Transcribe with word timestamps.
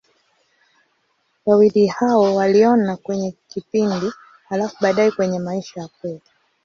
Wawili 1.45 1.87
hao 1.87 2.35
waliona 2.35 2.97
kwenye 2.97 3.33
kipindi, 3.47 4.11
halafu 4.49 4.75
baadaye 4.81 5.11
kwenye 5.11 5.39
maisha 5.39 5.81
ya 5.81 5.87
kweli. 5.87 6.21